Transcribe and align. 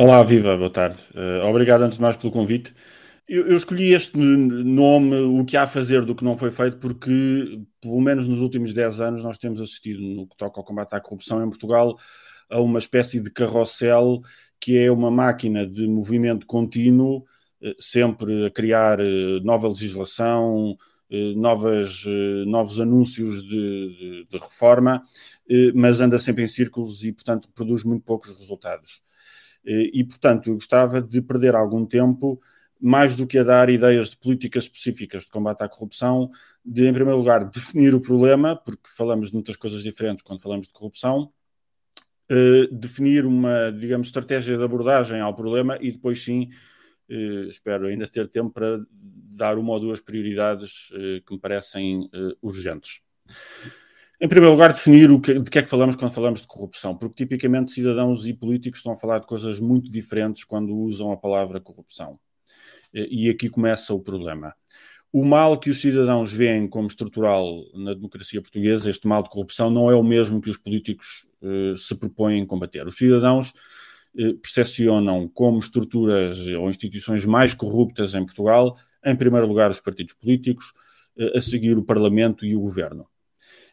Olá, 0.00 0.22
viva, 0.22 0.56
boa 0.56 0.70
tarde. 0.70 0.96
Uh, 1.12 1.44
obrigado 1.48 1.82
antes 1.82 1.96
de 1.98 2.02
mais 2.02 2.16
pelo 2.16 2.32
convite. 2.32 2.72
Eu, 3.28 3.48
eu, 3.48 3.56
escolhi 3.56 3.92
este 3.92 4.16
nome, 4.16 5.16
o 5.16 5.44
que 5.44 5.56
há 5.56 5.64
a 5.64 5.66
fazer 5.66 6.04
do 6.04 6.14
que 6.14 6.22
não 6.22 6.36
foi 6.36 6.52
feito, 6.52 6.76
porque, 6.78 7.60
pelo 7.80 8.00
menos 8.00 8.28
nos 8.28 8.40
últimos 8.40 8.72
10 8.72 9.00
anos, 9.00 9.24
nós 9.24 9.38
temos 9.38 9.60
assistido, 9.60 10.00
no 10.00 10.28
que 10.28 10.36
toca 10.36 10.60
ao 10.60 10.64
combate 10.64 10.94
à 10.94 11.00
corrupção 11.00 11.44
em 11.44 11.48
Portugal, 11.48 11.98
a 12.48 12.60
uma 12.60 12.78
espécie 12.78 13.18
de 13.18 13.28
carrossel 13.28 14.20
que 14.60 14.78
é 14.78 14.88
uma 14.88 15.10
máquina 15.10 15.66
de 15.66 15.88
movimento 15.88 16.46
contínuo, 16.46 17.24
uh, 17.60 17.74
sempre 17.80 18.46
a 18.46 18.50
criar 18.52 19.00
uh, 19.00 19.40
nova 19.42 19.66
legislação, 19.66 20.76
novas, 21.34 22.04
novos 22.46 22.78
anúncios 22.78 23.42
de, 23.42 23.48
de, 23.48 24.26
de 24.30 24.38
reforma, 24.38 25.02
mas 25.74 26.02
anda 26.02 26.18
sempre 26.18 26.44
em 26.44 26.46
círculos 26.46 27.02
e, 27.02 27.10
portanto, 27.12 27.48
produz 27.54 27.82
muito 27.82 28.04
poucos 28.04 28.38
resultados. 28.38 29.02
E, 29.64 30.02
portanto, 30.04 30.48
eu 30.48 30.54
gostava 30.54 31.02
de 31.02 31.20
perder 31.20 31.54
algum 31.54 31.84
tempo, 31.84 32.40
mais 32.80 33.14
do 33.14 33.26
que 33.26 33.38
a 33.38 33.44
dar 33.44 33.68
ideias 33.68 34.10
de 34.10 34.16
políticas 34.16 34.64
específicas 34.64 35.24
de 35.24 35.30
combate 35.30 35.62
à 35.62 35.68
corrupção, 35.68 36.30
de, 36.64 36.86
em 36.86 36.92
primeiro 36.92 37.18
lugar, 37.18 37.44
definir 37.50 37.94
o 37.94 38.00
problema, 38.00 38.56
porque 38.56 38.88
falamos 38.96 39.28
de 39.28 39.34
muitas 39.34 39.56
coisas 39.56 39.82
diferentes 39.82 40.22
quando 40.22 40.40
falamos 40.40 40.66
de 40.66 40.72
corrupção, 40.72 41.32
Uh, 42.30 42.70
definir 42.70 43.24
uma, 43.24 43.72
digamos, 43.72 44.08
estratégia 44.08 44.58
de 44.58 44.62
abordagem 44.62 45.18
ao 45.18 45.34
problema 45.34 45.78
e 45.80 45.90
depois 45.90 46.22
sim, 46.22 46.50
uh, 47.08 47.48
espero 47.48 47.86
ainda 47.86 48.06
ter 48.06 48.28
tempo 48.28 48.50
para 48.50 48.84
dar 48.92 49.56
uma 49.56 49.72
ou 49.72 49.80
duas 49.80 49.98
prioridades 49.98 50.90
uh, 50.90 51.24
que 51.24 51.32
me 51.32 51.38
parecem 51.40 52.10
urgentes. 52.42 53.00
Em 54.20 54.26
primeiro 54.26 54.52
lugar, 54.52 54.72
definir 54.72 55.12
o 55.12 55.20
que, 55.20 55.34
de 55.34 55.48
que 55.48 55.60
é 55.60 55.62
que 55.62 55.70
falamos 55.70 55.94
quando 55.94 56.12
falamos 56.12 56.40
de 56.40 56.46
corrupção, 56.48 56.96
porque 56.96 57.24
tipicamente 57.24 57.70
cidadãos 57.70 58.26
e 58.26 58.34
políticos 58.34 58.80
estão 58.80 58.92
a 58.92 58.96
falar 58.96 59.20
de 59.20 59.28
coisas 59.28 59.60
muito 59.60 59.90
diferentes 59.92 60.42
quando 60.42 60.76
usam 60.76 61.12
a 61.12 61.16
palavra 61.16 61.60
corrupção. 61.60 62.18
E 62.92 63.28
aqui 63.28 63.48
começa 63.48 63.94
o 63.94 64.00
problema. 64.00 64.54
O 65.12 65.24
mal 65.24 65.58
que 65.58 65.70
os 65.70 65.80
cidadãos 65.80 66.32
veem 66.32 66.66
como 66.66 66.88
estrutural 66.88 67.64
na 67.74 67.94
democracia 67.94 68.42
portuguesa, 68.42 68.90
este 68.90 69.06
mal 69.06 69.22
de 69.22 69.30
corrupção, 69.30 69.70
não 69.70 69.90
é 69.90 69.94
o 69.94 70.02
mesmo 70.02 70.40
que 70.40 70.50
os 70.50 70.58
políticos 70.58 71.26
eh, 71.42 71.74
se 71.76 71.94
propõem 71.94 72.44
combater. 72.44 72.86
Os 72.86 72.96
cidadãos 72.96 73.52
eh, 74.18 74.34
percepcionam 74.34 75.28
como 75.28 75.58
estruturas 75.58 76.38
ou 76.48 76.68
instituições 76.68 77.24
mais 77.24 77.54
corruptas 77.54 78.14
em 78.14 78.24
Portugal, 78.24 78.76
em 79.04 79.16
primeiro 79.16 79.46
lugar, 79.46 79.70
os 79.70 79.80
partidos 79.80 80.14
políticos, 80.14 80.74
eh, 81.16 81.38
a 81.38 81.40
seguir 81.40 81.78
o 81.78 81.84
Parlamento 81.84 82.44
e 82.44 82.56
o 82.56 82.60
Governo. 82.60 83.06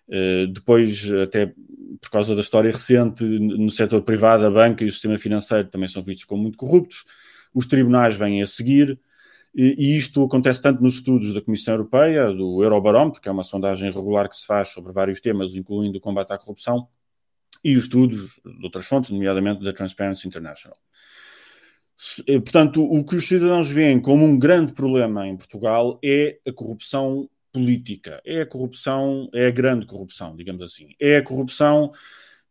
Eh, 0.10 0.48
depois, 0.48 1.12
até 1.12 1.54
por 2.02 2.10
causa 2.12 2.36
da 2.36 2.42
história 2.42 2.72
recente, 2.72 3.24
no 3.24 3.70
setor 3.72 4.02
privado, 4.04 4.46
a 4.46 4.52
banca 4.52 4.84
e 4.84 4.88
o 4.88 4.92
sistema 4.92 5.18
financeiro 5.18 5.68
também 5.68 5.90
são 5.90 6.04
vistos 6.04 6.26
como 6.26 6.44
muito 6.44 6.58
corruptos. 6.58 7.06
Os 7.54 7.66
tribunais 7.66 8.16
vêm 8.16 8.42
a 8.42 8.48
seguir, 8.48 9.00
e 9.58 9.98
isto 9.98 10.22
acontece 10.24 10.62
tanto 10.62 10.84
nos 10.84 10.96
estudos 10.96 11.34
da 11.34 11.42
Comissão 11.42 11.76
Europeia, 11.76 12.34
do 12.34 12.62
Eurobarómetro, 12.62 13.22
que 13.22 13.30
é 13.30 13.32
uma 13.32 13.44
sondagem 13.44 13.90
regular 13.90 14.28
que 14.28 14.36
se 14.36 14.46
faz 14.46 14.70
sobre 14.70 14.92
vários 14.92 15.22
temas, 15.22 15.56
incluindo 15.56 15.98
o 15.98 16.02
combate 16.02 16.34
à 16.34 16.38
corrupção, 16.38 16.90
e 17.64 17.78
os 17.78 17.84
estudos 17.86 18.40
de 18.44 18.66
outras 18.66 18.86
fontes, 18.86 19.10
nomeadamente 19.10 19.64
da 19.64 19.72
Transparency 19.72 20.28
International. 20.28 20.78
Eh, 22.28 22.40
portanto, 22.40 22.84
o 22.84 23.04
que 23.06 23.16
os 23.16 23.28
cidadãos 23.28 23.70
veem 23.70 24.00
como 24.02 24.26
um 24.26 24.38
grande 24.38 24.74
problema 24.74 25.26
em 25.26 25.38
Portugal 25.38 25.98
é 26.04 26.38
a 26.46 26.52
corrupção 26.52 27.30
política. 27.56 28.22
É 28.26 28.42
a 28.42 28.46
corrupção, 28.46 29.30
é 29.34 29.48
a 29.48 29.52
grande 29.52 29.86
corrupção, 29.86 30.36
digamos 30.36 30.62
assim. 30.62 30.90
É 31.00 31.18
a 31.18 31.24
corrupção 31.24 31.94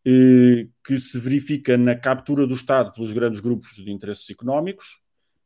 eh, 0.03 0.67
que 0.83 0.99
se 0.99 1.19
verifica 1.19 1.77
na 1.77 1.95
captura 1.95 2.47
do 2.47 2.55
Estado 2.55 2.91
pelos 2.91 3.13
grandes 3.13 3.41
grupos 3.41 3.75
de 3.77 3.91
interesses 3.91 4.29
económicos, 4.31 5.03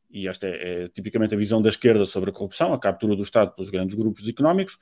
e 0.08 0.28
esta 0.28 0.46
é, 0.46 0.84
é, 0.84 0.88
tipicamente 0.88 1.34
a 1.34 1.38
visão 1.38 1.60
da 1.60 1.68
esquerda 1.68 2.06
sobre 2.06 2.30
a 2.30 2.32
corrupção, 2.32 2.72
a 2.72 2.78
captura 2.78 3.16
do 3.16 3.22
Estado 3.22 3.52
pelos 3.52 3.68
grandes 3.68 3.96
grupos 3.96 4.28
económicos, 4.28 4.78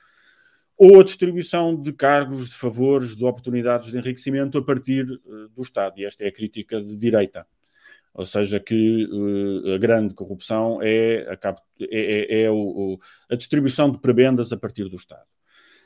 ou 0.76 1.00
a 1.00 1.04
distribuição 1.04 1.74
de 1.74 1.90
cargos, 1.90 2.50
de 2.50 2.54
favores, 2.54 3.16
de 3.16 3.24
oportunidades 3.24 3.90
de 3.90 3.96
enriquecimento 3.96 4.58
a 4.58 4.62
partir 4.62 5.10
uh, 5.10 5.48
do 5.48 5.62
Estado. 5.62 5.98
E 5.98 6.04
esta 6.04 6.22
é 6.22 6.28
a 6.28 6.32
crítica 6.32 6.82
de 6.82 6.94
direita. 6.98 7.46
Ou 8.16 8.24
seja, 8.24 8.58
que 8.58 9.04
uh, 9.04 9.74
a 9.74 9.78
grande 9.78 10.14
corrupção 10.14 10.80
é 10.82 11.28
a, 11.28 11.56
é, 11.80 12.40
é, 12.40 12.42
é 12.44 12.50
o, 12.50 12.54
o, 12.54 12.98
a 13.30 13.36
distribuição 13.36 13.90
de 13.90 13.98
prebendas 13.98 14.52
a 14.52 14.56
partir 14.56 14.88
do 14.88 14.96
Estado. 14.96 15.26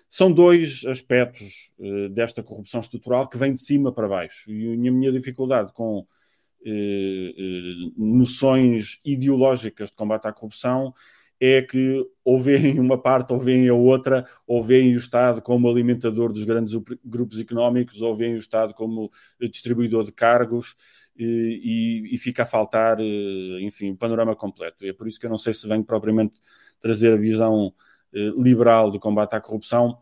São 0.08 0.30
dois 0.32 0.84
aspectos 0.86 1.72
uh, 1.78 2.08
desta 2.08 2.40
corrupção 2.40 2.80
estrutural 2.80 3.28
que 3.28 3.36
vem 3.36 3.52
de 3.52 3.58
cima 3.58 3.92
para 3.92 4.08
baixo. 4.08 4.50
E 4.50 4.72
a 4.72 4.92
minha 4.92 5.10
dificuldade 5.10 5.72
com 5.72 5.98
uh, 5.98 7.92
noções 7.96 9.00
ideológicas 9.04 9.90
de 9.90 9.96
combate 9.96 10.26
à 10.26 10.32
corrupção 10.32 10.94
é 11.40 11.62
que 11.62 12.06
ou 12.22 12.38
veem 12.38 12.78
uma 12.78 13.00
parte 13.00 13.32
ou 13.32 13.38
veem 13.38 13.68
a 13.68 13.74
outra, 13.74 14.26
ou 14.46 14.62
veem 14.62 14.94
o 14.94 14.98
Estado 14.98 15.40
como 15.40 15.68
alimentador 15.68 16.32
dos 16.32 16.44
grandes 16.44 16.72
grupos 17.04 17.40
económicos, 17.40 18.02
ou 18.02 18.14
veem 18.14 18.34
o 18.34 18.38
Estado 18.38 18.74
como 18.74 19.10
distribuidor 19.40 20.04
de 20.04 20.12
cargos, 20.12 20.76
e, 21.22 22.14
e, 22.14 22.18
fica 22.18 22.44
a 22.44 22.46
faltar, 22.46 22.98
eh, 23.00 23.60
enfim, 23.62 23.92
o 23.92 23.96
panorama 23.96 24.34
completo. 24.34 24.84
E 24.84 24.88
é 24.88 24.92
por 24.92 25.08
isso 25.08 25.18
que 25.18 25.26
eu 25.26 25.30
não 25.30 25.38
sei 25.38 25.54
se 25.54 25.68
venho 25.68 25.84
propriamente 25.84 26.40
trazer 26.80 27.12
a 27.12 27.16
visão 27.16 27.72
eh, 28.14 28.32
liberal 28.36 28.90
do 28.90 28.98
combate 28.98 29.34
à 29.34 29.40
corrupção, 29.40 29.98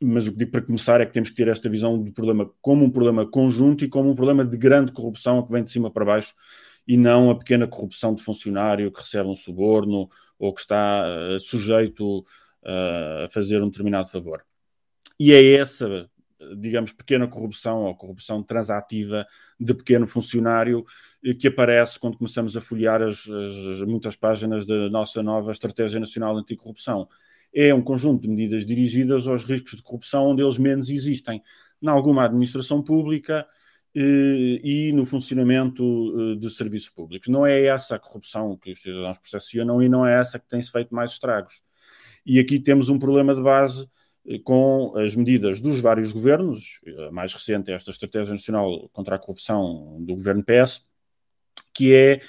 mas 0.00 0.26
o 0.26 0.32
que 0.32 0.38
digo 0.38 0.50
para 0.52 0.62
começar 0.62 1.00
é 1.00 1.06
que 1.06 1.12
temos 1.12 1.30
que 1.30 1.36
ter 1.36 1.48
esta 1.48 1.68
visão 1.68 2.02
do 2.02 2.12
problema 2.12 2.50
como 2.60 2.84
um 2.84 2.90
problema 2.90 3.26
conjunto 3.26 3.84
e 3.84 3.88
como 3.88 4.10
um 4.10 4.14
problema 4.14 4.44
de 4.44 4.56
grande 4.56 4.92
corrupção 4.92 5.44
que 5.44 5.52
vem 5.52 5.62
de 5.62 5.70
cima 5.70 5.90
para 5.90 6.04
baixo 6.04 6.34
e 6.86 6.96
não 6.96 7.30
a 7.30 7.38
pequena 7.38 7.66
corrupção 7.66 8.14
de 8.14 8.22
funcionário 8.22 8.92
que 8.92 9.00
recebe 9.00 9.28
um 9.28 9.36
suborno 9.36 10.08
ou 10.38 10.54
que 10.54 10.60
está 10.60 11.04
uh, 11.06 11.40
sujeito 11.40 12.24
a 12.64 13.28
fazer 13.30 13.62
um 13.62 13.68
determinado 13.68 14.08
favor. 14.08 14.44
E 15.18 15.32
é 15.32 15.54
essa 15.54 16.08
digamos, 16.56 16.92
pequena 16.92 17.26
corrupção 17.26 17.82
ou 17.82 17.94
corrupção 17.94 18.42
transativa 18.42 19.26
de 19.58 19.74
pequeno 19.74 20.06
funcionário 20.06 20.84
eh, 21.24 21.34
que 21.34 21.48
aparece 21.48 21.98
quando 21.98 22.16
começamos 22.16 22.56
a 22.56 22.60
folhear 22.60 23.02
as, 23.02 23.26
as, 23.28 23.80
muitas 23.86 24.16
páginas 24.16 24.64
da 24.64 24.88
nossa 24.88 25.22
nova 25.22 25.50
Estratégia 25.50 25.98
Nacional 25.98 26.36
Anticorrupção. 26.36 27.08
É 27.52 27.74
um 27.74 27.82
conjunto 27.82 28.22
de 28.22 28.28
medidas 28.28 28.64
dirigidas 28.64 29.26
aos 29.26 29.44
riscos 29.44 29.76
de 29.76 29.82
corrupção 29.82 30.28
onde 30.28 30.42
eles 30.42 30.58
menos 30.58 30.90
existem, 30.90 31.42
em 31.82 31.88
alguma 31.88 32.24
administração 32.24 32.82
pública 32.82 33.46
eh, 33.94 34.60
e 34.62 34.92
no 34.92 35.04
funcionamento 35.04 36.34
eh, 36.34 36.36
de 36.36 36.50
serviços 36.50 36.90
públicos. 36.90 37.28
Não 37.28 37.44
é 37.44 37.64
essa 37.64 37.96
a 37.96 37.98
corrupção 37.98 38.56
que 38.56 38.72
os 38.72 38.82
cidadãos 38.82 39.18
percepcionam 39.18 39.82
e 39.82 39.88
não 39.88 40.06
é 40.06 40.20
essa 40.20 40.38
que 40.38 40.48
tem-se 40.48 40.70
feito 40.70 40.94
mais 40.94 41.12
estragos. 41.12 41.62
E 42.24 42.38
aqui 42.38 42.60
temos 42.60 42.88
um 42.88 42.98
problema 42.98 43.34
de 43.34 43.42
base 43.42 43.88
com 44.44 44.94
as 44.96 45.14
medidas 45.14 45.60
dos 45.60 45.80
vários 45.80 46.12
governos, 46.12 46.80
a 47.08 47.10
mais 47.10 47.32
recente 47.32 47.70
é 47.70 47.74
esta 47.74 47.90
Estratégia 47.90 48.32
Nacional 48.32 48.88
contra 48.92 49.16
a 49.16 49.18
Corrupção 49.18 49.96
do 50.00 50.14
governo 50.14 50.44
PS, 50.44 50.84
que 51.72 51.94
é 51.94 52.20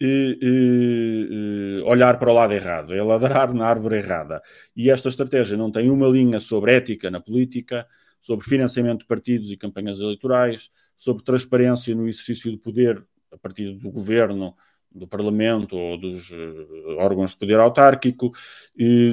eh, 0.00 0.38
eh, 0.42 1.82
olhar 1.84 2.18
para 2.18 2.30
o 2.30 2.34
lado 2.34 2.52
errado, 2.54 2.94
é 2.94 3.02
ladrar 3.02 3.52
na 3.54 3.66
árvore 3.66 3.96
errada. 3.96 4.42
E 4.74 4.90
esta 4.90 5.08
estratégia 5.08 5.56
não 5.56 5.70
tem 5.70 5.90
uma 5.90 6.08
linha 6.08 6.40
sobre 6.40 6.72
ética 6.74 7.10
na 7.10 7.20
política, 7.20 7.86
sobre 8.20 8.44
financiamento 8.44 9.00
de 9.00 9.06
partidos 9.06 9.50
e 9.50 9.56
campanhas 9.56 10.00
eleitorais, 10.00 10.70
sobre 10.96 11.22
transparência 11.22 11.94
no 11.94 12.08
exercício 12.08 12.50
do 12.50 12.58
poder 12.58 13.04
a 13.30 13.38
partir 13.38 13.72
do 13.74 13.90
governo 13.90 14.56
do 14.94 15.06
Parlamento 15.06 15.76
ou 15.76 15.98
dos 15.98 16.30
uh, 16.30 16.96
órgãos 16.98 17.30
de 17.30 17.36
poder 17.38 17.58
autárquico, 17.58 18.32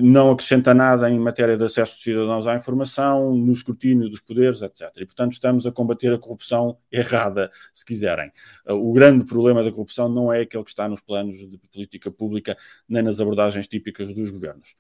não 0.02 0.32
acrescenta 0.32 0.74
nada 0.74 1.10
em 1.10 1.20
matéria 1.20 1.58
de 1.58 1.64
acesso 1.64 1.94
dos 1.94 2.04
cidadãos 2.04 2.48
à 2.48 2.56
informação, 2.56 3.36
no 3.36 3.52
escrutínio 3.52 4.10
dos 4.10 4.20
poderes, 4.20 4.62
etc. 4.62 4.90
E, 4.98 5.06
portanto, 5.06 5.34
estamos 5.34 5.66
a 5.66 5.72
combater 5.72 6.14
a 6.14 6.18
corrupção 6.18 6.78
errada, 6.92 7.52
se 7.74 7.86
quiserem. 7.86 8.32
Uh, 8.68 8.74
o 8.74 8.94
grande 8.94 9.26
problema 9.26 9.64
da 9.64 9.72
corrupção 9.72 10.10
não 10.10 10.32
é 10.32 10.42
aquele 10.42 10.64
que 10.64 10.70
está 10.70 10.88
nos 10.88 11.02
planos 11.02 11.38
de 11.38 11.58
política 11.72 12.12
pública, 12.12 12.58
nem 12.88 13.04
nas 13.04 13.20
abordagens 13.20 13.68
típicas 13.68 14.14
dos 14.14 14.30
governos. 14.30 14.76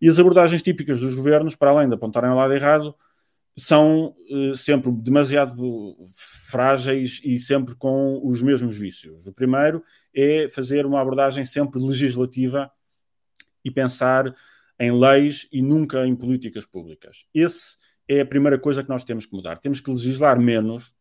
E 0.00 0.08
as 0.08 0.18
abordagens 0.18 0.62
típicas 0.62 1.00
dos 1.00 1.14
governos, 1.14 1.54
para 1.54 1.70
além 1.70 1.88
de 1.88 1.94
apontarem 1.94 2.30
ao 2.30 2.36
lado 2.36 2.54
errado, 2.54 2.94
são 3.56 4.14
uh, 4.30 4.56
sempre 4.56 4.90
demasiado 4.92 5.96
frágeis 6.48 7.20
e 7.24 7.38
sempre 7.38 7.74
com 7.74 8.20
os 8.24 8.40
mesmos 8.42 8.76
vícios. 8.76 9.26
O 9.26 9.32
primeiro 9.32 9.82
é 10.14 10.48
fazer 10.48 10.86
uma 10.86 11.00
abordagem 11.00 11.44
sempre 11.44 11.80
legislativa 11.80 12.70
e 13.64 13.70
pensar 13.70 14.34
em 14.78 14.90
leis 14.92 15.46
e 15.52 15.60
nunca 15.60 16.06
em 16.06 16.16
políticas 16.16 16.64
públicas. 16.64 17.26
Esse 17.34 17.76
é 18.08 18.20
a 18.20 18.26
primeira 18.26 18.58
coisa 18.58 18.82
que 18.82 18.88
nós 18.88 19.04
temos 19.04 19.26
que 19.26 19.34
mudar. 19.34 19.58
Temos 19.58 19.80
que 19.80 19.90
legislar 19.90 20.40
menos. 20.40 20.92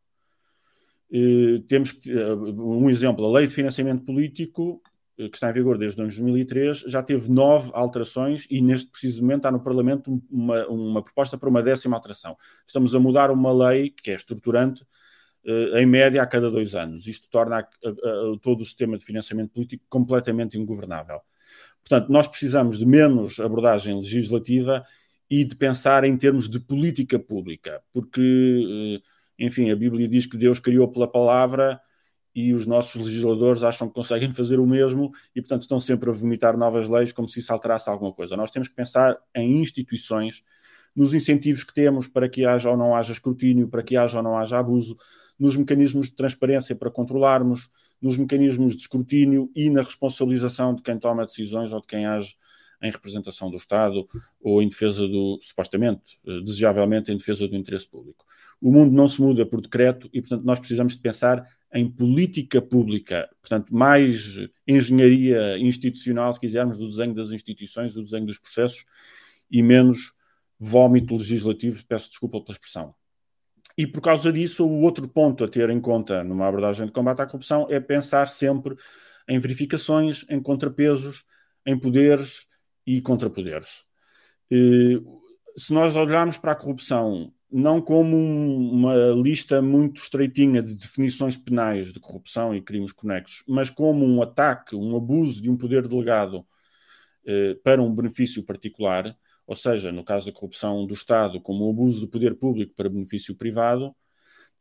Uh, 1.11 1.59
temos 1.67 1.91
que, 1.91 2.13
uh, 2.13 2.77
um 2.77 2.89
exemplo, 2.89 3.25
a 3.25 3.31
lei 3.31 3.47
de 3.47 3.53
financiamento 3.53 4.03
político 4.03 4.81
que 5.27 5.35
está 5.35 5.49
em 5.49 5.53
vigor 5.53 5.77
desde 5.77 5.97
2003, 5.97 6.85
já 6.87 7.03
teve 7.03 7.29
nove 7.29 7.71
alterações 7.73 8.47
e 8.49 8.61
neste 8.61 8.89
preciso 8.89 9.21
momento 9.21 9.45
há 9.45 9.51
no 9.51 9.59
Parlamento 9.59 10.21
uma, 10.29 10.65
uma 10.67 11.03
proposta 11.03 11.37
para 11.37 11.49
uma 11.49 11.61
décima 11.61 11.97
alteração. 11.97 12.37
Estamos 12.65 12.95
a 12.95 12.99
mudar 12.99 13.29
uma 13.29 13.51
lei 13.51 13.89
que 13.89 14.11
é 14.11 14.15
estruturante 14.15 14.85
em 15.75 15.85
média, 15.85 16.21
a 16.21 16.27
cada 16.27 16.51
dois 16.51 16.75
anos. 16.75 17.07
Isto 17.07 17.29
torna 17.29 17.67
todo 18.41 18.61
o 18.61 18.65
sistema 18.65 18.97
de 18.97 19.05
financiamento 19.05 19.51
político 19.51 19.83
completamente 19.89 20.57
ingovernável. 20.57 21.21
Portanto, 21.81 22.09
nós 22.09 22.27
precisamos 22.27 22.77
de 22.77 22.85
menos 22.85 23.39
abordagem 23.39 23.95
legislativa 23.95 24.85
e 25.29 25.43
de 25.43 25.55
pensar 25.55 26.03
em 26.03 26.15
termos 26.17 26.49
de 26.49 26.59
política 26.59 27.17
pública, 27.17 27.81
porque, 27.93 29.01
enfim, 29.37 29.69
a 29.71 29.75
Bíblia 29.75 30.07
diz 30.07 30.25
que 30.25 30.37
Deus 30.37 30.59
criou 30.59 30.87
pela 30.87 31.07
palavra 31.07 31.79
e 32.33 32.53
os 32.53 32.65
nossos 32.65 32.95
legisladores 32.95 33.63
acham 33.63 33.87
que 33.87 33.93
conseguem 33.93 34.31
fazer 34.31 34.59
o 34.59 34.65
mesmo 34.65 35.11
e, 35.35 35.41
portanto, 35.41 35.63
estão 35.63 35.79
sempre 35.79 36.09
a 36.09 36.13
vomitar 36.13 36.57
novas 36.57 36.87
leis 36.87 37.11
como 37.11 37.27
se 37.27 37.39
isso 37.39 37.51
alterasse 37.51 37.89
alguma 37.89 38.13
coisa. 38.13 38.37
Nós 38.37 38.51
temos 38.51 38.67
que 38.67 38.75
pensar 38.75 39.17
em 39.35 39.61
instituições, 39.61 40.43
nos 40.95 41.13
incentivos 41.13 41.63
que 41.63 41.73
temos 41.73 42.07
para 42.07 42.29
que 42.29 42.45
haja 42.45 42.69
ou 42.69 42.77
não 42.77 42.95
haja 42.95 43.13
escrutínio, 43.13 43.67
para 43.67 43.83
que 43.83 43.97
haja 43.97 44.17
ou 44.17 44.23
não 44.23 44.37
haja 44.37 44.59
abuso, 44.59 44.97
nos 45.39 45.55
mecanismos 45.55 46.07
de 46.07 46.15
transparência 46.15 46.75
para 46.75 46.91
controlarmos, 46.91 47.69
nos 48.01 48.17
mecanismos 48.17 48.75
de 48.75 48.81
escrutínio 48.81 49.49
e 49.55 49.69
na 49.69 49.81
responsabilização 49.81 50.75
de 50.75 50.81
quem 50.81 50.97
toma 50.97 51.25
decisões 51.25 51.71
ou 51.71 51.81
de 51.81 51.87
quem 51.87 52.05
age 52.05 52.35
em 52.81 52.91
representação 52.91 53.49
do 53.49 53.57
Estado 53.57 54.07
ou 54.41 54.61
em 54.61 54.69
defesa 54.69 55.07
do, 55.07 55.37
supostamente, 55.41 56.19
eh, 56.25 56.41
desejavelmente, 56.41 57.11
em 57.11 57.17
defesa 57.17 57.47
do 57.47 57.55
interesse 57.55 57.87
público. 57.87 58.25
O 58.61 58.71
mundo 58.71 58.93
não 58.93 59.07
se 59.07 59.21
muda 59.21 59.45
por 59.45 59.61
decreto 59.61 60.09
e, 60.13 60.21
portanto, 60.21 60.43
nós 60.43 60.59
precisamos 60.59 60.93
de 60.95 61.01
pensar 61.01 61.45
em 61.73 61.89
política 61.89 62.61
pública, 62.61 63.29
portanto, 63.41 63.73
mais 63.73 64.39
engenharia 64.67 65.57
institucional, 65.59 66.33
se 66.33 66.39
quisermos, 66.39 66.77
do 66.77 66.89
desenho 66.89 67.13
das 67.13 67.31
instituições, 67.31 67.93
do 67.93 68.03
desenho 68.03 68.25
dos 68.25 68.39
processos, 68.39 68.85
e 69.51 69.61
menos 69.61 70.13
vómito 70.59 71.15
legislativo, 71.15 71.85
peço 71.85 72.09
desculpa 72.09 72.41
pela 72.41 72.53
expressão. 72.53 72.93
E 73.77 73.87
por 73.87 74.01
causa 74.01 74.33
disso, 74.33 74.65
o 74.65 74.81
outro 74.81 75.07
ponto 75.07 75.43
a 75.43 75.47
ter 75.47 75.69
em 75.69 75.79
conta 75.79 76.23
numa 76.23 76.47
abordagem 76.47 76.85
de 76.85 76.91
combate 76.91 77.21
à 77.21 77.25
corrupção 77.25 77.65
é 77.69 77.79
pensar 77.79 78.27
sempre 78.27 78.75
em 79.27 79.39
verificações, 79.39 80.25
em 80.29 80.41
contrapesos, 80.41 81.23
em 81.65 81.79
poderes 81.79 82.47
e 82.85 82.99
contrapoderes. 82.99 83.85
Se 85.55 85.71
nós 85.73 85.95
olharmos 85.95 86.37
para 86.37 86.51
a 86.51 86.55
corrupção 86.55 87.31
não 87.51 87.81
como 87.81 88.15
um, 88.15 88.71
uma 88.71 88.95
lista 89.11 89.61
muito 89.61 90.01
estreitinha 90.01 90.61
de 90.61 90.75
definições 90.75 91.35
penais 91.35 91.91
de 91.91 91.99
corrupção 91.99 92.55
e 92.55 92.61
crimes 92.61 92.91
conexos, 92.91 93.43
mas 93.47 93.69
como 93.69 94.05
um 94.05 94.21
ataque, 94.21 94.75
um 94.75 94.95
abuso 94.95 95.41
de 95.41 95.49
um 95.49 95.57
poder 95.57 95.87
delegado 95.87 96.45
eh, 97.25 97.55
para 97.63 97.81
um 97.81 97.93
benefício 97.93 98.43
particular, 98.43 99.15
ou 99.47 99.55
seja, 99.55 99.91
no 99.91 100.03
caso 100.03 100.27
da 100.27 100.31
corrupção 100.31 100.85
do 100.85 100.93
Estado, 100.93 101.41
como 101.41 101.67
um 101.67 101.71
abuso 101.71 102.01
do 102.01 102.07
poder 102.07 102.35
público 102.35 102.73
para 102.75 102.89
benefício 102.89 103.35
privado, 103.35 103.95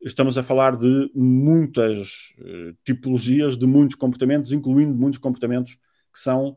estamos 0.03 0.39
a 0.39 0.43
falar 0.43 0.77
de 0.77 1.11
muitas 1.15 2.35
eh, 2.39 2.75
tipologias, 2.85 3.57
de 3.57 3.67
muitos 3.67 3.97
comportamentos, 3.97 4.53
incluindo 4.53 4.95
muitos 4.95 5.19
comportamentos 5.19 5.75
que 6.13 6.19
são, 6.19 6.57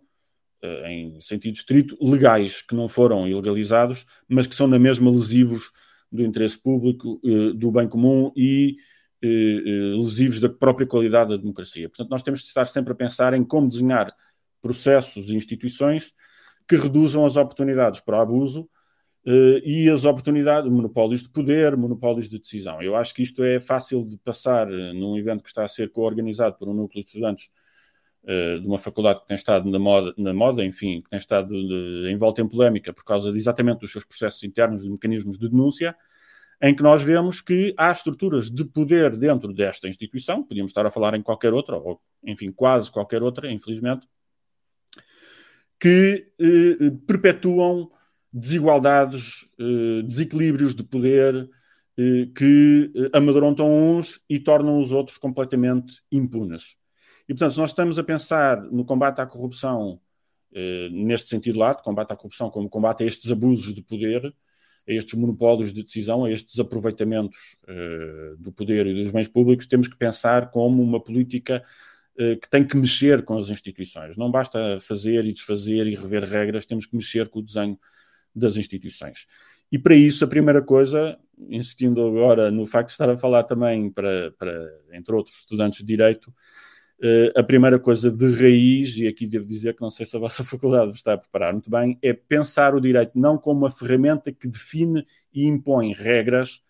eh, 0.62 0.92
em 0.92 1.22
sentido 1.22 1.56
estrito, 1.56 1.98
legais, 2.02 2.62
que 2.62 2.76
não 2.76 2.88
foram 2.88 3.28
ilegalizados, 3.28 4.06
mas 4.30 4.48
que 4.48 4.56
são 4.56 4.68
na 4.68 4.80
mesma 4.80 5.12
lesivos 5.12 5.72
do 6.12 6.24
interesse 6.24 6.58
público, 6.58 7.20
eh, 7.24 7.54
do 7.54 7.72
bem 7.72 7.88
comum 7.88 8.32
e 8.36 8.76
eh, 9.22 9.28
eh, 9.28 9.96
lesivos 9.96 10.40
da 10.40 10.50
própria 10.50 10.86
qualidade 10.86 11.32
da 11.32 11.38
democracia. 11.38 11.88
Portanto, 11.88 12.10
nós 12.10 12.24
temos 12.24 12.42
de 12.42 12.48
estar 12.48 12.66
sempre 12.66 12.92
a 12.92 12.96
pensar 12.96 13.34
em 13.34 13.44
como 13.44 13.70
desenhar 13.70 14.14
processos 14.62 15.30
e 15.30 15.36
instituições 15.36 16.14
que 16.68 16.76
reduzam 16.76 17.26
as 17.26 17.38
oportunidades 17.38 18.00
para 18.00 18.22
abuso 18.22 18.70
e 19.64 19.88
as 19.88 20.04
oportunidades, 20.04 20.72
monopólios 20.72 21.22
de 21.22 21.30
poder, 21.30 21.78
monopólios 21.78 22.28
de 22.28 22.40
decisão. 22.40 22.82
Eu 22.82 22.96
acho 22.96 23.14
que 23.14 23.22
isto 23.22 23.44
é 23.44 23.60
fácil 23.60 24.04
de 24.04 24.18
passar 24.18 24.68
num 24.68 25.16
evento 25.16 25.44
que 25.44 25.50
está 25.50 25.64
a 25.64 25.68
ser 25.68 25.92
co-organizado 25.92 26.58
por 26.58 26.68
um 26.68 26.74
núcleo 26.74 27.04
de 27.04 27.10
estudantes 27.10 27.50
de 28.24 28.68
uma 28.68 28.78
faculdade 28.78 29.22
que 29.22 29.28
tem 29.28 29.36
estado 29.36 29.70
na 29.70 29.80
moda, 29.80 30.14
na 30.16 30.32
moda 30.34 30.64
enfim, 30.64 31.02
que 31.02 31.10
tem 31.10 31.18
estado 31.18 31.50
de, 31.50 32.04
de, 32.04 32.12
envolta 32.12 32.42
em 32.42 32.48
polémica 32.48 32.94
por 32.94 33.04
causa 33.04 33.32
de, 33.32 33.38
exatamente 33.38 33.80
dos 33.80 33.92
seus 33.92 34.06
processos 34.06 34.44
internos 34.44 34.84
e 34.84 34.90
mecanismos 34.90 35.40
de 35.40 35.50
denúncia, 35.50 35.96
em 36.62 36.76
que 36.76 36.84
nós 36.84 37.02
vemos 37.02 37.42
que 37.42 37.74
há 37.76 37.92
estruturas 37.92 38.52
de 38.52 38.64
poder 38.64 39.18
dentro 39.18 39.52
desta 39.52 39.88
instituição, 39.88 40.44
podíamos 40.44 40.70
estar 40.70 40.86
a 40.86 40.92
falar 40.92 41.16
em 41.16 41.24
qualquer 41.24 41.52
outra, 41.52 41.78
ou 41.78 42.00
enfim, 42.24 42.52
quase 42.52 42.92
qualquer 42.92 43.24
outra, 43.24 43.52
infelizmente, 43.52 44.08
que 45.80 46.28
eh, 46.40 46.92
perpetuam 47.08 47.90
desigualdades, 48.32 49.50
eh, 49.60 50.04
desequilíbrios 50.04 50.76
de 50.76 50.84
poder 50.84 51.50
eh, 51.98 52.30
que 52.36 52.92
eh, 52.96 53.10
amedrontam 53.14 53.68
uns 53.70 54.22
e 54.30 54.40
tornam 54.40 54.80
os 54.80 54.92
outros 54.92 55.18
completamente 55.18 56.02
impunes. 56.12 56.78
E, 57.32 57.34
portanto, 57.34 57.54
se 57.54 57.60
nós 57.60 57.70
estamos 57.70 57.98
a 57.98 58.04
pensar 58.04 58.62
no 58.62 58.84
combate 58.84 59.22
à 59.22 59.26
corrupção 59.26 60.02
eh, 60.54 60.90
neste 60.92 61.30
sentido 61.30 61.60
lá, 61.60 61.74
combate 61.74 62.12
à 62.12 62.16
corrupção 62.18 62.50
como 62.50 62.68
combate 62.68 63.04
a 63.04 63.08
estes 63.08 63.32
abusos 63.32 63.74
de 63.74 63.82
poder, 63.82 64.26
a 64.86 64.92
estes 64.92 65.14
monopólios 65.14 65.72
de 65.72 65.82
decisão, 65.82 66.26
a 66.26 66.30
estes 66.30 66.60
aproveitamentos 66.60 67.56
eh, 67.70 68.36
do 68.38 68.52
poder 68.52 68.86
e 68.86 68.94
dos 69.02 69.12
bens 69.12 69.30
públicos, 69.30 69.66
temos 69.66 69.88
que 69.88 69.96
pensar 69.96 70.52
como 70.52 70.84
uma 70.84 71.02
política 71.02 71.64
eh, 72.20 72.36
que 72.36 72.50
tem 72.50 72.68
que 72.68 72.76
mexer 72.76 73.24
com 73.24 73.38
as 73.38 73.48
instituições. 73.48 74.18
Não 74.18 74.30
basta 74.30 74.82
fazer 74.82 75.24
e 75.24 75.32
desfazer 75.32 75.88
e 75.88 75.96
rever 75.96 76.26
regras, 76.26 76.66
temos 76.66 76.86
que 76.86 76.98
mexer 76.98 77.30
com 77.30 77.40
o 77.40 77.42
desenho 77.42 77.80
das 78.36 78.58
instituições. 78.58 79.26
E 79.72 79.80
para 79.80 79.96
isso, 79.96 80.26
a 80.26 80.28
primeira 80.28 80.62
coisa, 80.62 81.18
insistindo 81.48 82.06
agora 82.06 82.52
no 82.52 82.66
facto 82.66 82.88
de 82.88 82.92
estar 82.92 83.10
a 83.10 83.16
falar 83.16 83.44
também 83.44 83.90
para, 83.90 84.32
para 84.32 84.70
entre 84.92 85.16
outros, 85.16 85.38
estudantes 85.38 85.80
de 85.80 85.86
Direito, 85.86 86.34
Uh, 87.04 87.34
a 87.36 87.42
primeira 87.42 87.80
coisa 87.80 88.12
de 88.12 88.32
raiz, 88.32 88.96
e 88.96 89.08
aqui 89.08 89.26
devo 89.26 89.44
dizer 89.44 89.74
que 89.74 89.82
não 89.82 89.90
sei 89.90 90.06
se 90.06 90.16
a 90.16 90.20
vossa 90.20 90.44
faculdade 90.46 90.92
está 90.92 91.14
a 91.14 91.18
preparar 91.18 91.52
muito 91.52 91.70
bem, 91.70 91.98
é 92.02 92.14
pensar 92.14 92.76
o 92.76 92.80
direito 92.80 93.14
não 93.16 93.40
como 93.40 93.62
uma 93.62 93.72
ferramenta 93.72 94.32
que 94.32 94.48
define 94.48 95.06
e 95.34 95.46
impõe 95.46 95.94
regras, 95.94 96.62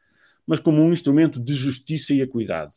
mas 0.48 0.62
como 0.62 0.82
um 0.82 0.94
instrumento 0.94 1.38
de 1.38 1.54
justiça 1.54 2.14
e 2.14 2.22
equidade. 2.22 2.72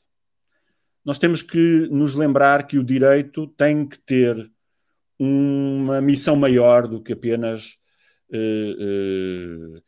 Nós 1.05 1.19
temos 1.19 1.43
que 1.43 1.87
nos 1.91 2.15
lembrar 2.15 2.67
que 2.67 2.79
o 2.79 2.85
direito 2.85 3.47
tem 3.47 3.87
que 3.87 4.01
ter 4.01 4.51
uma 5.19 6.01
missão 6.01 6.35
maior 6.35 6.89
do 6.89 7.01
que 7.01 7.13
apenas 7.13 7.77
uh, 8.31 9.77
uh, 9.77 9.83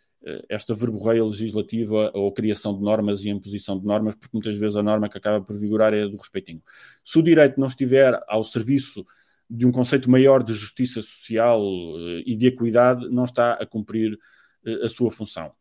esta 0.49 0.75
verborreia 0.75 1.25
legislativa 1.25 2.11
ou 2.15 2.33
criação 2.33 2.77
de 2.77 2.83
normas 2.83 3.25
e 3.25 3.29
imposição 3.29 3.79
de 3.79 3.87
normas, 3.87 4.15
porque 4.15 4.31
muitas 4.33 4.57
vezes 4.57 4.77
a 4.77 4.83
norma 4.83 5.09
que 5.09 5.17
acaba 5.17 5.45
por 5.45 5.57
vigorar 5.57 5.95
é 5.95 6.03
a 6.03 6.07
do 6.07 6.17
respeitinho. 6.17 6.61
Se 7.05 7.19
o 7.19 7.23
direito 7.23 7.61
não 7.61 7.69
estiver 7.69 8.21
ao 8.27 8.43
serviço 8.43 9.07
de 9.49 9.65
um 9.65 9.71
conceito 9.71 10.11
maior 10.11 10.43
de 10.43 10.53
justiça 10.53 11.01
social 11.01 11.63
eh, 11.63 12.23
e 12.27 12.37
de 12.37 12.47
equidade, 12.47 13.09
não 13.09 13.25
está 13.25 13.53
a 13.53 13.65
cumprir 13.65 14.19
eh, 14.65 14.85
a 14.85 14.89
sua 14.89 15.11
função. 15.11 15.53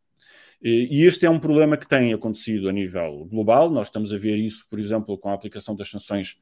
E 0.61 1.03
este 1.03 1.27
é 1.27 1.29
um 1.29 1.39
problema 1.39 1.77
que 1.77 1.87
tem 1.87 2.11
acontecido 2.11 2.67
a 2.67 2.71
nível 2.71 3.25
global. 3.25 3.69
Nós 3.69 3.87
estamos 3.87 4.11
a 4.11 4.17
ver 4.17 4.37
isso, 4.37 4.65
por 4.67 4.79
exemplo, 4.79 5.15
com 5.15 5.29
a 5.29 5.33
aplicação 5.33 5.75
das 5.75 5.91
sanções 5.91 6.39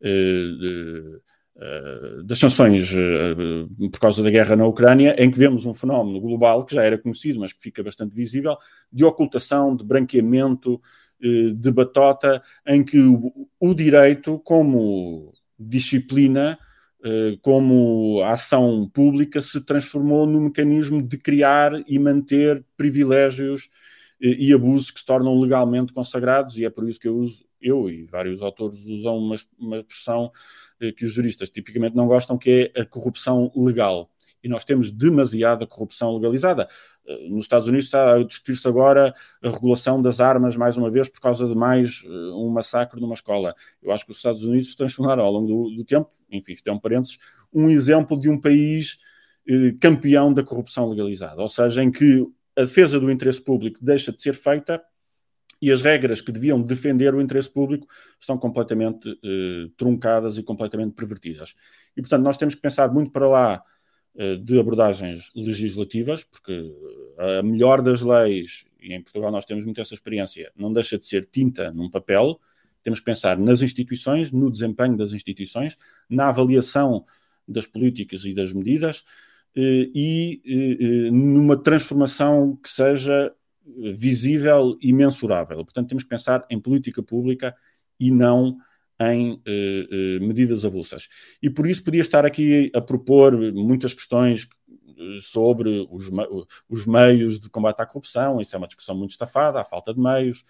eh, 0.00 1.18
das 2.24 2.38
sanções 2.38 2.92
uh, 2.92 3.88
por 3.90 3.98
causa 3.98 4.22
da 4.22 4.30
guerra 4.30 4.54
na 4.54 4.64
Ucrânia, 4.64 5.16
em 5.18 5.30
que 5.30 5.38
vemos 5.38 5.66
um 5.66 5.74
fenómeno 5.74 6.20
global 6.20 6.64
que 6.64 6.74
já 6.74 6.84
era 6.84 6.96
conhecido, 6.96 7.40
mas 7.40 7.52
que 7.52 7.62
fica 7.62 7.82
bastante 7.82 8.14
visível, 8.14 8.56
de 8.92 9.04
ocultação, 9.04 9.74
de 9.74 9.84
branqueamento, 9.84 10.80
de 11.20 11.72
batota, 11.72 12.40
em 12.64 12.84
que 12.84 13.00
o, 13.00 13.48
o 13.58 13.74
direito, 13.74 14.38
como 14.44 15.32
disciplina, 15.58 16.56
como 17.42 18.22
ação 18.22 18.88
pública, 18.94 19.42
se 19.42 19.60
transformou 19.60 20.26
num 20.26 20.42
mecanismo 20.42 21.02
de 21.02 21.18
criar 21.18 21.72
e 21.88 21.98
manter 21.98 22.64
privilégios 22.76 23.68
e 24.20 24.52
abusos 24.52 24.90
que 24.90 24.98
se 24.98 25.06
tornam 25.06 25.38
legalmente 25.38 25.92
consagrados, 25.92 26.58
e 26.58 26.64
é 26.64 26.70
por 26.70 26.88
isso 26.88 26.98
que 26.98 27.06
eu 27.06 27.16
uso, 27.16 27.44
eu 27.60 27.88
e 27.88 28.04
vários 28.04 28.42
autores 28.42 28.84
usam 28.84 29.16
uma, 29.16 29.36
uma 29.58 29.78
expressão 29.78 30.30
eh, 30.80 30.92
que 30.92 31.04
os 31.04 31.12
juristas 31.12 31.50
tipicamente 31.50 31.96
não 31.96 32.06
gostam, 32.06 32.38
que 32.38 32.72
é 32.74 32.80
a 32.80 32.84
corrupção 32.84 33.50
legal. 33.54 34.10
E 34.42 34.48
nós 34.48 34.64
temos 34.64 34.90
demasiada 34.92 35.66
corrupção 35.66 36.16
legalizada. 36.16 36.68
Eh, 37.06 37.28
nos 37.28 37.44
Estados 37.44 37.66
Unidos 37.68 37.86
está 37.86 38.14
a 38.14 38.22
discutir-se 38.24 38.66
agora 38.66 39.12
a 39.42 39.50
regulação 39.50 40.00
das 40.00 40.20
armas, 40.20 40.56
mais 40.56 40.76
uma 40.76 40.90
vez, 40.90 41.08
por 41.08 41.20
causa 41.20 41.46
de 41.46 41.54
mais 41.54 42.02
eh, 42.04 42.08
um 42.34 42.48
massacre 42.48 43.00
numa 43.00 43.14
escola. 43.14 43.54
Eu 43.82 43.92
acho 43.92 44.04
que 44.04 44.12
os 44.12 44.18
Estados 44.18 44.44
Unidos 44.44 44.70
se 44.70 44.76
transformaram 44.76 45.24
ao 45.24 45.32
longo 45.32 45.46
do, 45.46 45.76
do 45.76 45.84
tempo, 45.84 46.10
enfim, 46.30 46.52
isto 46.52 46.68
é 46.68 46.72
um 46.72 46.78
parênteses, 46.78 47.18
um 47.52 47.68
exemplo 47.70 48.18
de 48.18 48.28
um 48.28 48.40
país 48.40 48.98
campeão 49.80 50.30
da 50.34 50.42
corrupção 50.42 50.90
legalizada. 50.90 51.40
Ou 51.40 51.48
seja, 51.48 51.82
em 51.82 51.90
que 51.90 52.26
a 52.58 52.62
defesa 52.62 52.98
do 52.98 53.10
interesse 53.10 53.40
público 53.40 53.78
deixa 53.80 54.12
de 54.12 54.20
ser 54.20 54.34
feita 54.34 54.82
e 55.62 55.70
as 55.70 55.82
regras 55.82 56.20
que 56.20 56.32
deviam 56.32 56.60
defender 56.60 57.14
o 57.14 57.20
interesse 57.20 57.48
público 57.48 57.86
estão 58.20 58.36
completamente 58.36 59.08
eh, 59.24 59.70
truncadas 59.76 60.38
e 60.38 60.42
completamente 60.42 60.94
pervertidas. 60.94 61.54
E, 61.96 62.00
portanto, 62.00 62.22
nós 62.22 62.36
temos 62.36 62.54
que 62.54 62.60
pensar 62.60 62.92
muito 62.92 63.12
para 63.12 63.28
lá 63.28 63.62
eh, 64.16 64.36
de 64.36 64.58
abordagens 64.58 65.30
legislativas, 65.34 66.24
porque 66.24 66.72
a 67.16 67.42
melhor 67.42 67.80
das 67.80 68.00
leis 68.00 68.64
e 68.80 68.92
em 68.92 69.02
Portugal 69.02 69.30
nós 69.30 69.44
temos 69.44 69.64
muito 69.64 69.80
essa 69.80 69.94
experiência, 69.94 70.50
não 70.56 70.72
deixa 70.72 70.98
de 70.98 71.06
ser 71.06 71.26
tinta 71.26 71.70
num 71.72 71.90
papel, 71.90 72.40
temos 72.82 73.00
que 73.00 73.04
pensar 73.04 73.38
nas 73.38 73.60
instituições, 73.60 74.32
no 74.32 74.50
desempenho 74.50 74.96
das 74.96 75.12
instituições, 75.12 75.76
na 76.08 76.28
avaliação 76.28 77.04
das 77.46 77.66
políticas 77.66 78.24
e 78.24 78.34
das 78.34 78.52
medidas 78.52 79.02
eh, 79.02 79.37
e 79.56 80.40
eh, 80.46 81.10
numa 81.10 81.56
transformação 81.56 82.56
que 82.62 82.68
seja 82.68 83.32
visível 83.94 84.76
e 84.80 84.92
mensurável. 84.92 85.56
Portanto, 85.64 85.88
temos 85.88 86.04
que 86.04 86.08
pensar 86.08 86.46
em 86.50 86.60
política 86.60 87.02
pública 87.02 87.54
e 88.00 88.10
não 88.10 88.56
em 89.00 89.40
medidas 90.20 90.64
avulsas. 90.64 91.08
E 91.42 91.48
por 91.48 91.66
isso 91.66 91.84
podia 91.84 92.00
estar 92.00 92.24
aqui 92.24 92.70
a 92.74 92.80
propor 92.80 93.36
muitas 93.52 93.94
questões 93.94 94.48
sobre 95.22 95.86
os, 95.90 96.10
os 96.68 96.86
meios 96.86 97.38
de 97.38 97.48
combate 97.48 97.80
à 97.80 97.86
corrupção, 97.86 98.40
isso 98.40 98.54
é 98.54 98.58
uma 98.58 98.66
discussão 98.66 98.96
muito 98.96 99.10
estafada, 99.10 99.60
a 99.60 99.64
falta 99.64 99.94
de 99.94 100.00
meios, 100.00 100.44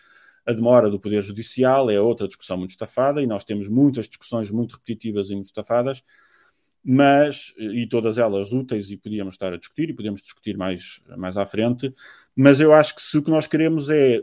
a 0.46 0.52
demora 0.52 0.90
do 0.90 0.98
Poder 0.98 1.20
Judicial 1.22 1.90
é 1.90 2.00
outra 2.00 2.26
discussão 2.26 2.56
muito 2.56 2.70
estafada, 2.70 3.22
e 3.22 3.26
nós 3.26 3.44
temos 3.44 3.68
muitas 3.68 4.08
discussões 4.08 4.50
muito 4.50 4.76
repetitivas 4.76 5.28
e 5.28 5.34
muito 5.34 5.46
estafadas, 5.46 6.02
mas, 6.90 7.52
e 7.58 7.86
todas 7.86 8.16
elas 8.16 8.50
úteis, 8.50 8.90
e 8.90 8.96
podíamos 8.96 9.34
estar 9.34 9.52
a 9.52 9.58
discutir, 9.58 9.90
e 9.90 9.92
podemos 9.92 10.22
discutir 10.22 10.56
mais, 10.56 11.02
mais 11.18 11.36
à 11.36 11.44
frente, 11.44 11.92
mas 12.34 12.60
eu 12.60 12.72
acho 12.72 12.94
que 12.94 13.02
se 13.02 13.18
o 13.18 13.22
que 13.22 13.30
nós 13.30 13.46
queremos 13.46 13.90
é 13.90 14.16
eh, 14.16 14.22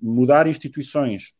mudar 0.00 0.46
instituições 0.46 1.34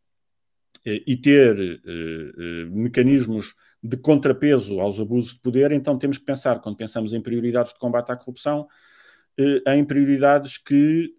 eh, 0.85 1.03
e 1.07 1.17
ter 1.17 1.59
eh, 1.59 2.67
mecanismos 2.71 3.55
de 3.83 3.97
contrapeso 3.97 4.79
aos 4.79 5.01
abusos 5.01 5.33
de 5.33 5.41
poder, 5.41 5.73
então 5.73 5.99
temos 5.99 6.19
que 6.19 6.27
pensar, 6.27 6.61
quando 6.61 6.77
pensamos 6.77 7.15
em 7.15 7.23
prioridades 7.23 7.73
de 7.73 7.79
combate 7.79 8.13
à 8.13 8.17
corrupção, 8.17 8.69
em 9.69 9.85
prioridades 9.85 10.59
que 10.59 11.15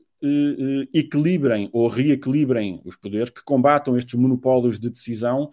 equilibrem 0.94 1.70
ou 1.72 1.88
reequilibrem 1.88 2.82
os 2.84 2.98
poderes, 2.98 3.29
que 3.29 3.41
combatam 3.41 3.98
estes 3.98 4.13
monopólios 4.13 4.77
de 4.77 4.89
decisão 4.89 5.50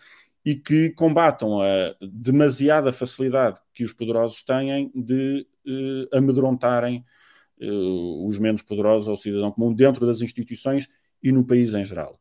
e 0.47 0.55
que 0.55 0.91
combatam 0.91 1.61
a 1.61 1.97
demasiada 2.01 2.93
facilidade 2.93 3.61
que 3.75 3.83
os 3.83 3.93
poderosos 3.93 4.45
têm 4.45 4.93
de 4.95 5.45
uh, 5.67 6.17
amedrontarem 6.17 7.05
uh, 7.61 8.27
os 8.29 8.39
menos 8.39 8.63
poderosos 8.63 9.09
ao 9.09 9.17
cidadão 9.17 9.51
comum 9.51 9.75
dentro 9.75 10.07
das 10.07 10.21
instituições 10.21 10.87
e 11.21 11.33
no 11.33 11.45
país 11.45 11.75
em 11.75 11.85
geral. 11.85 12.21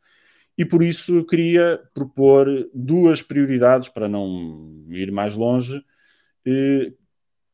E 0.57 0.65
por 0.65 0.81
isso 0.81 1.23
queria 1.25 1.79
propor 1.93 2.47
duas 2.73 3.21
prioridades, 3.21 3.89
para 3.89 4.07
não 4.07 4.85
ir 4.89 5.11
mais 5.11 5.35
longe, 5.35 5.83
eh, 6.45 6.93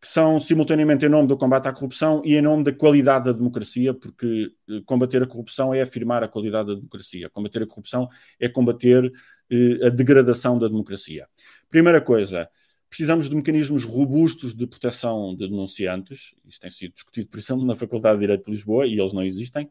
que 0.02 0.08
são 0.08 0.40
simultaneamente 0.40 1.06
em 1.06 1.10
nome 1.10 1.28
do 1.28 1.38
combate 1.38 1.68
à 1.68 1.74
corrupção 1.74 2.22
e 2.26 2.36
em 2.36 2.42
nome 2.42 2.64
da 2.64 2.74
qualidade 2.74 3.26
da 3.26 3.32
democracia, 3.32 3.94
porque 3.94 4.52
combater 4.86 5.22
a 5.22 5.28
corrupção 5.28 5.74
é 5.74 5.82
afirmar 5.82 6.24
a 6.24 6.28
qualidade 6.28 6.70
da 6.70 6.76
democracia. 6.76 7.30
Combater 7.30 7.64
a 7.64 7.68
corrupção 7.68 8.08
é 8.40 8.50
combater 8.50 9.06
eh, 9.06 9.12
a 9.84 9.90
degradação 9.90 10.58
da 10.58 10.68
democracia. 10.68 11.28
Primeira 11.70 12.00
coisa, 12.00 12.50
precisamos 12.90 13.30
de 13.30 13.36
mecanismos 13.36 13.86
robustos 13.86 14.54
de 14.54 14.68
proteção 14.68 15.36
de 15.36 15.48
denunciantes. 15.48 16.36
Isso 16.46 16.60
tem 16.60 16.70
sido 16.70 16.94
discutido, 16.94 17.30
por 17.30 17.40
exemplo, 17.40 17.66
na 17.66 17.76
Faculdade 17.76 18.16
de 18.16 18.22
Direito 18.22 18.46
de 18.46 18.52
Lisboa 18.52 18.86
e 18.86 19.00
eles 19.00 19.14
não 19.14 19.24
existem. 19.24 19.70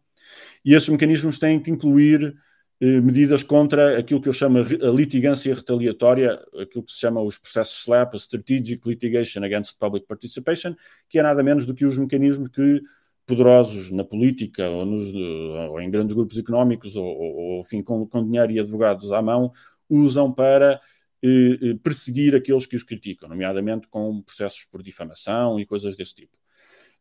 E 0.64 0.74
esses 0.74 0.88
mecanismos 0.88 1.38
têm 1.38 1.60
que 1.60 1.70
incluir 1.70 2.34
eh, 2.80 3.00
medidas 3.00 3.42
contra 3.42 3.98
aquilo 3.98 4.22
que 4.22 4.28
eu 4.28 4.32
chamo 4.32 4.58
a 4.58 4.90
litigância 4.90 5.54
retaliatória, 5.54 6.42
aquilo 6.58 6.82
que 6.82 6.92
se 6.92 6.98
chama 6.98 7.20
os 7.20 7.36
processos 7.36 7.82
SLAP, 7.82 8.14
Strategic 8.14 8.88
Litigation 8.88 9.44
Against 9.44 9.76
Public 9.78 10.06
Participation, 10.06 10.74
que 11.06 11.18
é 11.18 11.22
nada 11.22 11.42
menos 11.42 11.66
do 11.66 11.74
que 11.74 11.84
os 11.84 11.98
mecanismos 11.98 12.48
que 12.48 12.80
poderosos 13.30 13.90
na 13.90 14.04
política 14.04 14.68
ou, 14.68 14.84
nos, 14.84 15.14
ou 15.14 15.80
em 15.80 15.90
grandes 15.90 16.14
grupos 16.14 16.36
económicos 16.36 16.96
ou, 16.96 17.06
ou 17.06 17.60
enfim, 17.60 17.82
com, 17.82 18.06
com, 18.06 18.24
dinheiro 18.24 18.52
e 18.52 18.58
advogados 18.58 19.12
à 19.12 19.22
mão 19.22 19.52
usam 19.88 20.32
para 20.32 20.80
eh, 21.22 21.58
eh, 21.62 21.74
perseguir 21.82 22.34
aqueles 22.34 22.66
que 22.66 22.76
os 22.76 22.82
criticam, 22.82 23.28
nomeadamente 23.28 23.86
com 23.88 24.22
processos 24.22 24.64
por 24.64 24.82
difamação 24.82 25.60
e 25.60 25.66
coisas 25.66 25.96
desse 25.96 26.14
tipo. 26.14 26.36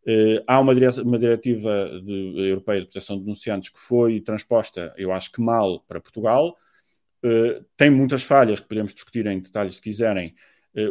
Eh, 0.08 0.44
há 0.48 0.60
uma, 0.60 0.74
uma 1.04 1.20
diretiva 1.20 2.02
de, 2.04 2.50
europeia 2.50 2.80
de 2.80 2.86
proteção 2.88 3.18
de 3.18 3.24
denunciantes 3.24 3.70
que 3.70 3.80
foi 3.80 4.22
transposta, 4.22 4.94
eu 4.98 5.12
acho 5.12 5.32
que 5.32 5.42
mal, 5.42 5.82
para 5.88 6.00
Portugal. 6.00 6.56
Eh, 7.24 7.62
tem 7.76 7.90
muitas 7.90 8.24
falhas 8.24 8.60
que 8.60 8.68
podemos 8.68 8.94
discutir 8.94 9.26
em 9.28 9.40
detalhes 9.40 9.76
se 9.76 9.82
quiserem, 9.82 10.34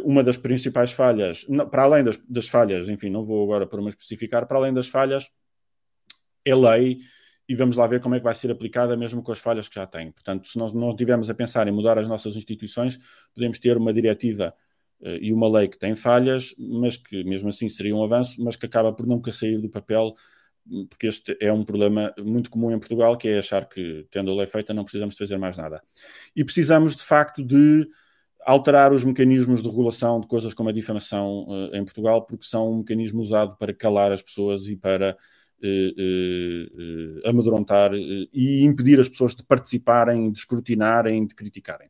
uma 0.03 0.23
das 0.23 0.37
principais 0.37 0.91
falhas, 0.91 1.45
para 1.71 1.83
além 1.83 2.03
das, 2.03 2.17
das, 2.27 2.47
falhas, 2.47 2.89
enfim, 2.89 3.09
não 3.09 3.25
vou 3.25 3.43
agora 3.43 3.65
para 3.65 3.79
uma 3.79 3.89
especificar, 3.89 4.45
para 4.45 4.57
além 4.57 4.73
das 4.73 4.87
falhas, 4.87 5.29
é 6.45 6.53
lei 6.53 6.99
e 7.49 7.55
vamos 7.55 7.75
lá 7.75 7.87
ver 7.87 7.99
como 7.99 8.13
é 8.13 8.19
que 8.19 8.23
vai 8.23 8.35
ser 8.35 8.51
aplicada 8.51 8.95
mesmo 8.95 9.23
com 9.23 9.31
as 9.31 9.39
falhas 9.39 9.67
que 9.67 9.75
já 9.75 9.87
tem. 9.87 10.11
Portanto, 10.11 10.47
se 10.47 10.57
nós 10.57 10.71
não 10.71 10.91
estivermos 10.91 11.31
a 11.31 11.33
pensar 11.33 11.67
em 11.67 11.71
mudar 11.71 11.97
as 11.97 12.07
nossas 12.07 12.35
instituições, 12.35 12.99
podemos 13.33 13.57
ter 13.57 13.75
uma 13.75 13.91
diretiva 13.91 14.53
uh, 15.01 15.17
e 15.19 15.33
uma 15.33 15.49
lei 15.49 15.67
que 15.67 15.79
tem 15.79 15.95
falhas, 15.95 16.53
mas 16.59 16.95
que 16.95 17.23
mesmo 17.23 17.49
assim 17.49 17.67
seria 17.67 17.95
um 17.95 18.03
avanço, 18.03 18.43
mas 18.43 18.55
que 18.55 18.67
acaba 18.67 18.93
por 18.93 19.07
nunca 19.07 19.31
sair 19.31 19.57
do 19.57 19.67
papel, 19.67 20.13
porque 20.87 21.07
este 21.07 21.35
é 21.41 21.51
um 21.51 21.65
problema 21.65 22.13
muito 22.19 22.51
comum 22.51 22.71
em 22.71 22.77
Portugal, 22.77 23.17
que 23.17 23.27
é 23.27 23.39
achar 23.39 23.67
que, 23.67 24.05
tendo 24.11 24.29
a 24.29 24.35
lei 24.35 24.45
feita, 24.45 24.71
não 24.71 24.83
precisamos 24.83 25.17
fazer 25.17 25.37
mais 25.37 25.57
nada. 25.57 25.81
E 26.35 26.45
precisamos, 26.45 26.95
de 26.95 27.03
facto, 27.03 27.43
de 27.43 27.87
alterar 28.49 28.91
os 28.91 29.03
mecanismos 29.03 29.61
de 29.61 29.69
regulação 29.69 30.19
de 30.19 30.27
coisas 30.27 30.55
como 30.55 30.69
a 30.69 30.71
difamação 30.73 31.45
uh, 31.47 31.75
em 31.75 31.85
Portugal, 31.85 32.25
porque 32.25 32.45
são 32.45 32.71
um 32.71 32.77
mecanismo 32.79 33.21
usado 33.21 33.55
para 33.57 33.73
calar 33.73 34.11
as 34.11 34.23
pessoas 34.23 34.65
e 34.65 34.75
para 34.75 35.15
uh, 35.63 37.29
amedrontar 37.29 37.91
e 37.93 38.63
impedir 38.63 38.99
as 38.99 39.07
pessoas 39.07 39.35
de 39.35 39.43
participarem, 39.43 40.31
de 40.31 40.39
escrutinarem, 40.39 41.27
de 41.27 41.35
criticarem. 41.35 41.89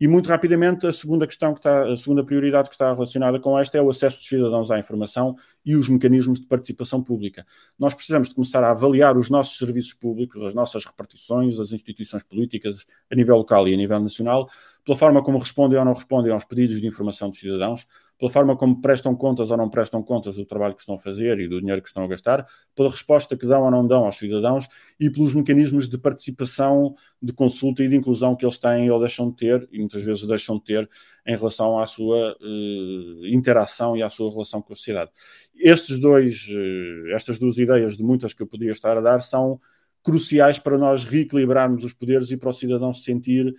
E 0.00 0.08
muito 0.08 0.28
rapidamente, 0.28 0.86
a 0.86 0.92
segunda 0.94 1.26
questão 1.26 1.52
que 1.52 1.60
está, 1.60 1.84
a 1.86 1.94
segunda 1.94 2.24
prioridade 2.24 2.70
que 2.70 2.74
está 2.74 2.90
relacionada 2.90 3.38
com 3.38 3.58
esta 3.58 3.76
é 3.76 3.82
o 3.82 3.90
acesso 3.90 4.16
dos 4.16 4.26
cidadãos 4.26 4.70
à 4.70 4.78
informação 4.78 5.36
e 5.62 5.76
os 5.76 5.90
mecanismos 5.90 6.40
de 6.40 6.46
participação 6.46 7.02
pública. 7.02 7.44
Nós 7.78 7.92
precisamos 7.92 8.30
de 8.30 8.34
começar 8.34 8.64
a 8.64 8.70
avaliar 8.70 9.18
os 9.18 9.28
nossos 9.28 9.58
serviços 9.58 9.92
públicos, 9.92 10.42
as 10.42 10.54
nossas 10.54 10.86
repartições, 10.86 11.60
as 11.60 11.72
instituições 11.72 12.22
políticas 12.22 12.86
a 13.12 13.14
nível 13.14 13.36
local 13.36 13.68
e 13.68 13.74
a 13.74 13.76
nível 13.76 14.00
nacional, 14.00 14.48
pela 14.86 14.96
forma 14.96 15.22
como 15.22 15.36
respondem 15.36 15.78
ou 15.78 15.84
não 15.84 15.92
respondem 15.92 16.32
aos 16.32 16.44
pedidos 16.44 16.80
de 16.80 16.86
informação 16.86 17.28
dos 17.28 17.38
cidadãos, 17.38 17.86
pela 18.20 18.30
forma 18.30 18.54
como 18.54 18.82
prestam 18.82 19.16
contas 19.16 19.50
ou 19.50 19.56
não 19.56 19.70
prestam 19.70 20.02
contas 20.02 20.36
do 20.36 20.44
trabalho 20.44 20.74
que 20.74 20.82
estão 20.82 20.94
a 20.94 20.98
fazer 20.98 21.40
e 21.40 21.48
do 21.48 21.58
dinheiro 21.58 21.80
que 21.80 21.88
estão 21.88 22.04
a 22.04 22.06
gastar, 22.06 22.46
pela 22.76 22.90
resposta 22.90 23.34
que 23.34 23.46
dão 23.46 23.62
ou 23.62 23.70
não 23.70 23.86
dão 23.86 24.04
aos 24.04 24.18
cidadãos 24.18 24.68
e 25.00 25.08
pelos 25.08 25.34
mecanismos 25.34 25.88
de 25.88 25.96
participação, 25.96 26.94
de 27.22 27.32
consulta 27.32 27.82
e 27.82 27.88
de 27.88 27.96
inclusão 27.96 28.36
que 28.36 28.44
eles 28.44 28.58
têm 28.58 28.90
ou 28.90 29.00
deixam 29.00 29.30
de 29.30 29.36
ter, 29.36 29.66
e 29.72 29.78
muitas 29.78 30.02
vezes 30.02 30.26
deixam 30.26 30.58
de 30.58 30.64
ter, 30.64 30.90
em 31.26 31.34
relação 31.34 31.78
à 31.78 31.86
sua 31.86 32.36
uh, 32.38 33.26
interação 33.26 33.96
e 33.96 34.02
à 34.02 34.10
sua 34.10 34.30
relação 34.30 34.60
com 34.60 34.74
a 34.74 34.76
sociedade. 34.76 35.10
Estes 35.56 35.98
dois, 35.98 36.46
uh, 36.50 37.14
estas 37.14 37.38
duas 37.38 37.56
ideias, 37.56 37.96
de 37.96 38.02
muitas 38.02 38.34
que 38.34 38.42
eu 38.42 38.46
podia 38.46 38.70
estar 38.70 38.98
a 38.98 39.00
dar, 39.00 39.20
são 39.20 39.58
cruciais 40.02 40.58
para 40.58 40.76
nós 40.76 41.04
reequilibrarmos 41.04 41.84
os 41.84 41.94
poderes 41.94 42.30
e 42.30 42.36
para 42.36 42.50
o 42.50 42.52
cidadão 42.52 42.92
se 42.92 43.02
sentir 43.02 43.54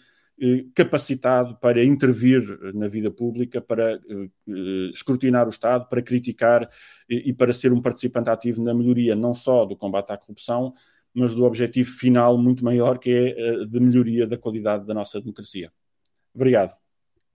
capacitado 0.74 1.56
para 1.58 1.84
intervir 1.84 2.42
na 2.74 2.88
vida 2.88 3.12
pública, 3.12 3.62
para 3.62 3.94
eh, 3.94 4.30
eh, 4.50 4.92
escrutinar 4.94 5.46
o 5.46 5.50
Estado, 5.50 5.88
para 5.88 6.02
criticar 6.02 6.68
e 7.08 7.32
para 7.34 7.54
ser 7.54 7.72
um 7.72 7.82
participante 7.82 8.30
ativo 8.30 8.64
na 8.64 8.74
melhoria 8.74 9.16
não 9.16 9.34
só 9.34 9.66
do 9.66 9.76
combate 9.76 10.12
à 10.12 10.18
corrupção, 10.18 10.74
mas 11.14 11.36
do 11.36 11.44
objetivo 11.44 11.92
final 11.92 12.38
muito 12.38 12.64
maior 12.64 12.98
que 12.98 13.12
é 13.12 13.66
de 13.66 13.80
melhoria 13.80 14.26
da 14.26 14.38
qualidade 14.38 14.86
da 14.86 14.94
nossa 14.94 15.20
democracia. 15.20 15.72
Obrigado. 16.34 16.76